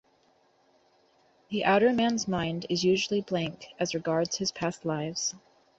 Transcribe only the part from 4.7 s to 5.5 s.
lives.